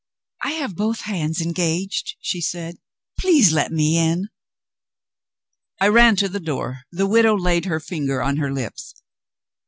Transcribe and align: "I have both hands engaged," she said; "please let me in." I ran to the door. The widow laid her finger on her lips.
"I 0.43 0.53
have 0.53 0.73
both 0.75 1.01
hands 1.01 1.41
engaged," 1.41 2.15
she 2.19 2.41
said; 2.41 2.77
"please 3.19 3.51
let 3.53 3.71
me 3.71 3.99
in." 3.99 4.29
I 5.79 5.89
ran 5.89 6.15
to 6.15 6.27
the 6.27 6.39
door. 6.39 6.85
The 6.91 7.05
widow 7.05 7.37
laid 7.37 7.65
her 7.65 7.79
finger 7.79 8.19
on 8.19 8.37
her 8.37 8.51
lips. 8.51 8.95